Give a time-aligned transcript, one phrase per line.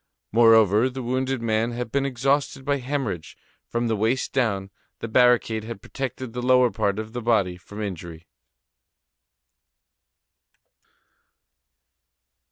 [0.31, 3.37] Moreover, the wounded man had been exhausted by hemorrhage.
[3.67, 7.83] From the waist down, the barricade had protected the lower part of the body from
[7.83, 8.25] injury.